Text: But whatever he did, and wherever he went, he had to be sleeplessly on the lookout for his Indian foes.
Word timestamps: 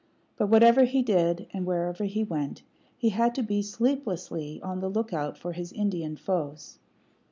But 0.35 0.47
whatever 0.49 0.85
he 0.85 1.03
did, 1.03 1.45
and 1.53 1.63
wherever 1.63 2.05
he 2.05 2.23
went, 2.23 2.63
he 2.97 3.09
had 3.09 3.35
to 3.35 3.43
be 3.43 3.61
sleeplessly 3.61 4.59
on 4.63 4.79
the 4.79 4.89
lookout 4.89 5.37
for 5.37 5.51
his 5.53 5.71
Indian 5.71 6.15
foes. 6.15 6.79